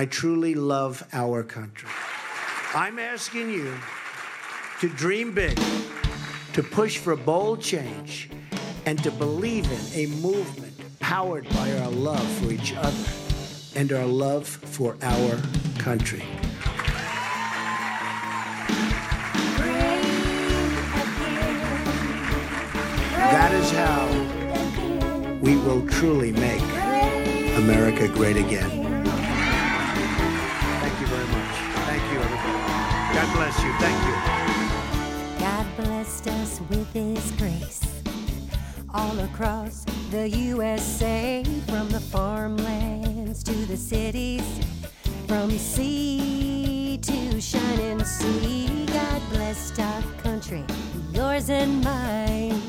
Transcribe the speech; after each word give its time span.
I 0.00 0.06
truly 0.06 0.54
love 0.54 1.06
our 1.12 1.42
country. 1.42 1.90
I'm 2.74 2.98
asking 2.98 3.50
you 3.50 3.74
to 4.80 4.88
dream 4.88 5.34
big, 5.34 5.60
to 6.54 6.62
push 6.62 6.96
for 6.96 7.14
bold 7.16 7.60
change, 7.60 8.30
and 8.86 9.02
to 9.02 9.10
believe 9.10 9.70
in 9.70 10.00
a 10.00 10.06
movement 10.22 10.72
powered 11.00 11.46
by 11.50 11.70
our 11.80 11.90
love 11.90 12.26
for 12.38 12.50
each 12.50 12.74
other 12.74 13.10
and 13.76 13.92
our 13.92 14.06
love 14.06 14.48
for 14.48 14.96
our 15.02 15.38
country. 15.78 16.24
That 23.36 23.52
is 23.52 23.70
how 23.70 24.08
we 25.42 25.56
will 25.56 25.86
truly 25.88 26.32
make 26.32 26.62
America 27.58 28.08
great 28.08 28.38
again. 28.38 28.79
God 33.20 33.34
bless 33.34 33.62
you. 33.62 33.70
Thank 33.74 34.00
you. 34.06 35.40
God 35.40 35.66
blessed 35.76 36.28
us 36.28 36.60
with 36.70 36.90
His 36.94 37.32
grace 37.32 37.82
all 38.94 39.18
across 39.18 39.84
the 40.10 40.26
USA, 40.26 41.44
from 41.66 41.90
the 41.90 42.00
farmlands 42.00 43.42
to 43.44 43.52
the 43.52 43.76
cities, 43.76 44.42
from 45.28 45.50
sea 45.50 46.98
to 47.02 47.40
shining 47.42 48.02
sea. 48.04 48.86
God 48.86 49.22
blessed 49.28 49.78
our 49.78 50.02
country, 50.22 50.64
yours 51.12 51.50
and 51.50 51.84
mine. 51.84 52.59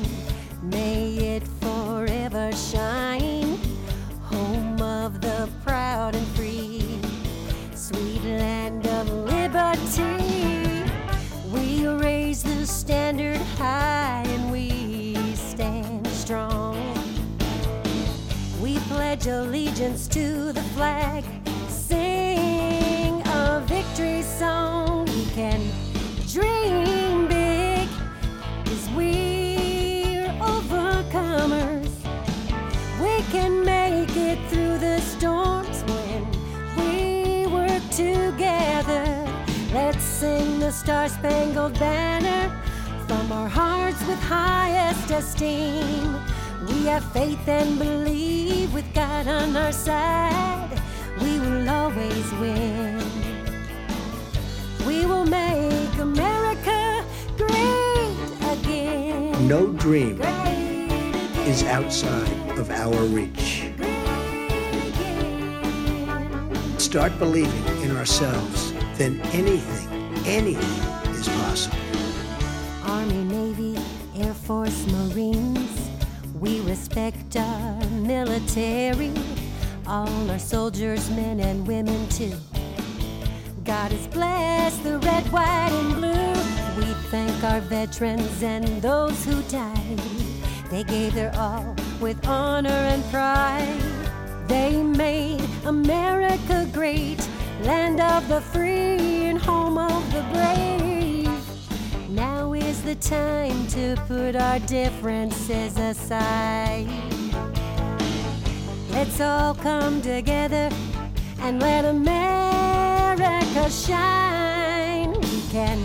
We 18.72 18.78
pledge 18.88 19.26
allegiance 19.26 20.08
to 20.08 20.50
the 20.50 20.62
flag, 20.74 21.24
sing 21.68 23.20
a 23.26 23.62
victory 23.66 24.22
song. 24.22 25.04
We 25.04 25.26
can 25.34 25.60
dream 26.26 27.28
big, 27.28 27.86
cause 28.64 28.88
we're 28.96 30.26
overcomers. 30.40 31.92
We 32.98 33.22
can 33.30 33.62
make 33.62 34.16
it 34.16 34.38
through 34.48 34.78
the 34.78 35.02
storms 35.02 35.84
when 35.92 36.26
we 36.78 37.46
work 37.48 37.82
together. 37.90 39.04
Let's 39.74 40.02
sing 40.02 40.60
the 40.60 40.70
Star 40.70 41.10
Spangled 41.10 41.78
Banner 41.78 42.48
from 43.06 43.30
our 43.32 43.48
hearts 43.48 44.02
with 44.06 44.18
highest 44.20 45.10
esteem. 45.10 46.21
We 46.68 46.86
have 46.86 47.04
faith 47.12 47.48
and 47.48 47.78
believe 47.78 48.72
with 48.72 48.92
God 48.94 49.26
on 49.26 49.56
our 49.56 49.72
side. 49.72 50.80
We 51.20 51.38
will 51.40 51.68
always 51.68 52.32
win. 52.34 53.02
We 54.86 55.04
will 55.06 55.26
make 55.26 55.98
America 55.98 57.04
great 57.36 58.16
again. 58.52 59.48
No 59.48 59.72
dream 59.72 60.20
is 61.46 61.64
outside 61.64 62.58
of 62.58 62.70
our 62.70 62.94
reach. 63.06 63.70
Start 66.78 67.18
believing 67.18 67.82
in 67.82 67.96
ourselves, 67.96 68.72
then 68.98 69.20
anything, 69.32 69.88
anything 70.26 71.10
is 71.14 71.28
possible. 71.28 71.78
Army, 72.84 73.24
Navy, 73.24 73.78
Air 74.16 74.34
Force, 74.34 74.86
Marines. 74.86 75.51
We 76.42 76.58
respect 76.62 77.36
our 77.36 77.84
military, 77.90 79.12
all 79.86 80.28
our 80.28 80.40
soldiers, 80.40 81.08
men 81.10 81.38
and 81.38 81.64
women 81.64 82.08
too. 82.08 82.34
God 83.62 83.92
has 83.92 84.08
blessed 84.08 84.82
the 84.82 84.98
red, 84.98 85.24
white, 85.30 85.70
and 85.70 85.94
blue. 85.94 86.80
We 86.80 86.92
thank 87.10 87.44
our 87.44 87.60
veterans 87.60 88.42
and 88.42 88.82
those 88.82 89.24
who 89.24 89.40
died. 89.42 90.00
They 90.68 90.82
gave 90.82 91.14
their 91.14 91.32
all 91.36 91.76
with 92.00 92.26
honor 92.26 92.70
and 92.70 93.04
pride. 93.12 93.80
They 94.48 94.82
made 94.82 95.48
America 95.64 96.68
great, 96.72 97.24
land 97.60 98.00
of 98.00 98.26
the 98.26 98.40
free 98.40 99.26
and 99.26 99.38
home 99.38 99.78
of 99.78 100.12
the 100.12 100.22
brave. 100.32 102.08
Now 102.08 102.51
is 102.72 102.82
the 102.84 102.94
time 102.94 103.66
to 103.66 103.94
put 104.08 104.34
our 104.34 104.58
differences 104.60 105.76
aside. 105.76 106.88
Let's 108.90 109.20
all 109.20 109.54
come 109.54 110.00
together 110.00 110.70
and 111.40 111.60
let 111.60 111.84
America 111.84 113.70
shine. 113.70 115.12
We 115.20 115.42
can 115.50 115.78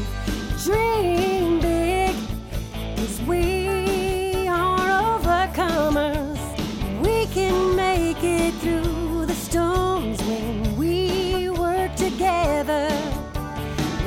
dream 0.64 1.59
big 1.59 2.16
as 3.03 3.22
we 3.24 4.47
are 4.47 4.88
overcomers. 5.20 6.40
We 7.06 7.26
can 7.34 7.76
make 7.76 8.24
it 8.24 8.53
through 8.62 8.87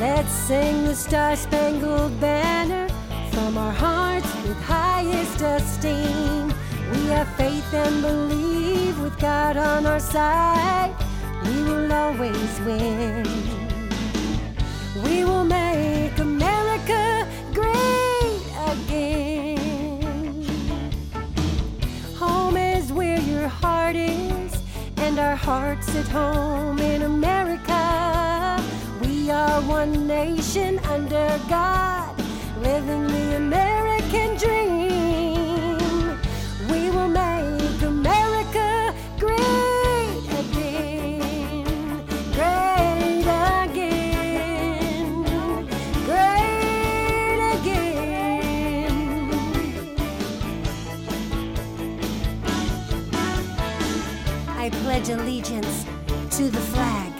Let's 0.00 0.32
sing 0.32 0.84
the 0.86 0.94
Star 0.94 1.36
Spangled 1.36 2.18
Banner 2.18 2.88
from 3.32 3.58
our 3.58 3.70
hearts 3.70 4.34
with 4.44 4.56
highest 4.62 5.42
esteem. 5.42 6.54
We 6.90 7.08
have 7.08 7.28
faith 7.36 7.74
and 7.74 8.00
believe 8.00 8.98
with 8.98 9.18
God 9.18 9.58
on 9.58 9.84
our 9.84 10.00
side. 10.00 10.96
We 11.44 11.62
will 11.64 11.92
always 11.92 12.60
win. 12.60 13.26
We 15.04 15.22
will 15.24 15.44
make 15.44 16.18
America 16.18 17.28
great 17.52 18.42
again. 18.72 19.58
Home 22.16 22.56
is 22.56 22.90
where 22.90 23.20
your 23.20 23.48
heart 23.48 23.96
is, 23.96 24.62
and 24.96 25.18
our 25.18 25.36
hearts 25.36 25.94
at 25.94 26.08
home 26.08 26.78
in 26.78 27.02
America. 27.02 28.29
We 29.10 29.28
are 29.28 29.60
one 29.62 30.06
nation 30.06 30.78
under 30.84 31.40
God, 31.48 32.16
living 32.62 33.08
the 33.08 33.36
American 33.38 34.36
dream. 34.36 35.78
We 36.70 36.90
will 36.90 37.08
make 37.08 37.82
America 37.82 38.94
great 39.18 40.22
again, 40.42 41.64
great 42.38 43.26
again, 43.64 45.24
great 46.06 47.40
again. 47.58 48.94
I 54.56 54.70
pledge 54.84 55.08
allegiance 55.08 55.84
to 56.36 56.48
the 56.48 56.60
flag 56.60 57.19